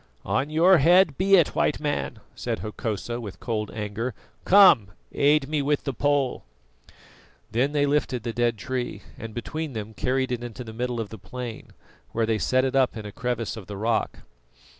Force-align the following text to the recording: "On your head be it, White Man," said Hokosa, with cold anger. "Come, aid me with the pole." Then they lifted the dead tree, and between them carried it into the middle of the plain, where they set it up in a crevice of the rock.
"On 0.25 0.49
your 0.49 0.79
head 0.79 1.15
be 1.15 1.35
it, 1.35 1.49
White 1.53 1.79
Man," 1.79 2.21
said 2.33 2.57
Hokosa, 2.61 3.21
with 3.21 3.39
cold 3.39 3.69
anger. 3.69 4.15
"Come, 4.45 4.87
aid 5.13 5.47
me 5.47 5.61
with 5.61 5.83
the 5.83 5.93
pole." 5.93 6.43
Then 7.51 7.71
they 7.73 7.85
lifted 7.85 8.23
the 8.23 8.33
dead 8.33 8.57
tree, 8.57 9.03
and 9.15 9.35
between 9.35 9.73
them 9.73 9.93
carried 9.93 10.31
it 10.31 10.43
into 10.43 10.63
the 10.63 10.73
middle 10.73 10.99
of 10.99 11.09
the 11.09 11.19
plain, 11.19 11.73
where 12.13 12.25
they 12.25 12.39
set 12.39 12.65
it 12.65 12.75
up 12.75 12.97
in 12.97 13.05
a 13.05 13.11
crevice 13.11 13.55
of 13.55 13.67
the 13.67 13.77
rock. 13.77 14.21